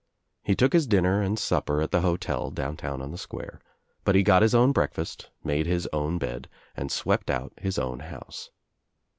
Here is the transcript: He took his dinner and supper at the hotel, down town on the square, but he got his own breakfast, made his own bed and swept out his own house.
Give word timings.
He 0.41 0.55
took 0.55 0.73
his 0.73 0.87
dinner 0.87 1.21
and 1.21 1.37
supper 1.37 1.79
at 1.79 1.91
the 1.91 2.01
hotel, 2.01 2.49
down 2.49 2.75
town 2.75 3.03
on 3.03 3.11
the 3.11 3.19
square, 3.19 3.61
but 4.03 4.15
he 4.15 4.23
got 4.23 4.41
his 4.41 4.55
own 4.55 4.71
breakfast, 4.71 5.29
made 5.43 5.67
his 5.67 5.87
own 5.93 6.17
bed 6.17 6.49
and 6.75 6.91
swept 6.91 7.29
out 7.29 7.53
his 7.61 7.77
own 7.77 7.99
house. 7.99 8.49